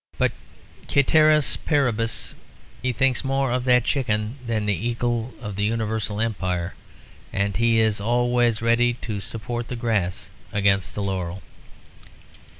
[0.17, 0.31] But
[0.87, 2.33] cæteris paribus
[2.81, 6.73] he thinks more of that chicken than of the eagle of the universal empire;
[7.31, 11.43] and he is always ready to support the grass against the laurel.